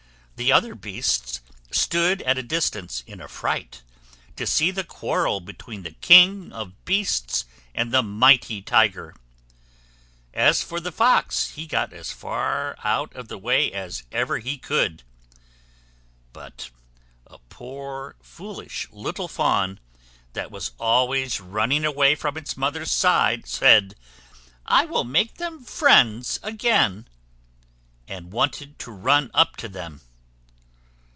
[0.37, 1.39] The other beasts
[1.69, 3.83] stood at a distance, in affright,
[4.37, 9.15] to see the quarrel between the king of beasts and the mighty Tiger.
[10.33, 14.57] As for the Fox he got as far out of the way as ever he
[14.57, 15.03] could.
[16.33, 16.71] But
[17.27, 19.79] a poor foolish little Fawn,
[20.33, 23.93] that was always running away from its mother's side, said,
[24.65, 27.07] "I will make them friends again;"
[28.07, 30.01] and wanted to run up to them.